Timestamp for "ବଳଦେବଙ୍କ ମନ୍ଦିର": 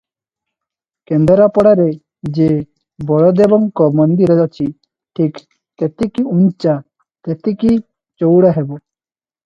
3.11-4.39